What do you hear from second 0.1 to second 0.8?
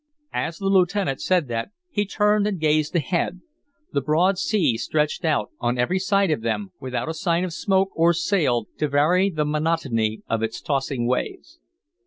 As the